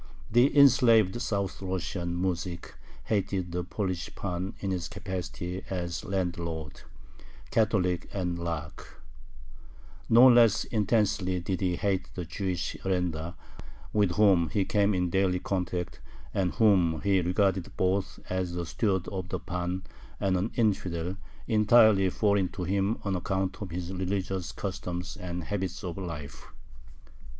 The 0.31 0.57
enslaved 0.57 1.21
South 1.21 1.61
Russian 1.61 2.15
muzhik 2.15 2.73
hated 3.03 3.51
the 3.51 3.63
Polish 3.63 4.09
pan 4.15 4.55
in 4.59 4.71
his 4.71 4.87
capacity 4.87 5.63
as 5.69 6.03
landlord, 6.03 6.81
Catholic, 7.51 8.09
and 8.11 8.39
Lakh. 8.39 8.99
No 10.09 10.25
less 10.27 10.63
intensely 10.63 11.39
did 11.39 11.61
he 11.61 11.75
hate 11.75 12.09
the 12.15 12.25
Jewish 12.25 12.75
arendar, 12.83 13.35
with 13.93 14.13
whom 14.13 14.49
he 14.49 14.65
came 14.65 14.95
in 14.95 15.11
daily 15.11 15.37
contact, 15.37 15.99
and 16.33 16.55
whom 16.55 17.01
he 17.01 17.21
regarded 17.21 17.71
both 17.77 18.19
as 18.27 18.55
a 18.55 18.65
steward 18.65 19.07
of 19.09 19.29
the 19.29 19.39
pan 19.39 19.83
and 20.19 20.35
an 20.35 20.49
"infidel," 20.55 21.15
entirely 21.47 22.09
foreign 22.09 22.49
to 22.53 22.63
him 22.63 22.97
on 23.03 23.15
account 23.15 23.61
of 23.61 23.69
his 23.69 23.93
religious 23.93 24.51
customs 24.51 25.15
and 25.15 25.43
habits 25.43 25.83
of 25.83 25.95
life. 25.99 26.47